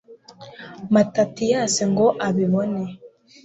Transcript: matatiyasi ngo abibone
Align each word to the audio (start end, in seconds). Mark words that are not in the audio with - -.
matatiyasi 0.93 1.83
ngo 1.91 2.07
abibone 2.27 2.83